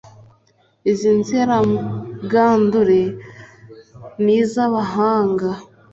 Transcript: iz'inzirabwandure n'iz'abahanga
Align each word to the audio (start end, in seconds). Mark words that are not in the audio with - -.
iz'inzirabwandure 0.91 3.01
n'iz'abahanga 4.23 5.49